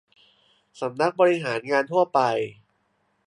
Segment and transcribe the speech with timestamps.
[0.79, 2.19] สำนักบริหารงานทั่วไป